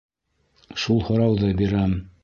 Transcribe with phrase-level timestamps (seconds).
[0.85, 1.99] Шул һорауҙы бирәм.